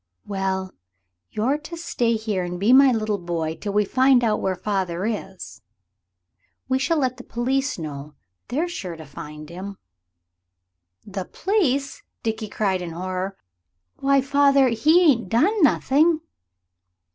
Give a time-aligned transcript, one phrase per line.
[0.25, 0.71] "Well,
[1.29, 5.05] you're to stay here and be my little boy till we find out where father
[5.05, 5.61] is.
[6.67, 8.15] We shall let the police know.
[8.47, 9.77] They're sure to find him."
[11.05, 13.37] "The pleece!" Dickie cried in horror.
[13.97, 16.21] "Why, father, 'e ain't done nothing."